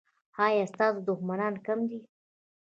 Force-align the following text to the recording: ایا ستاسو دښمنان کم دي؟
ایا 0.45 0.65
ستاسو 0.73 0.99
دښمنان 1.09 1.53
کم 1.65 1.79
دي؟ 1.89 1.99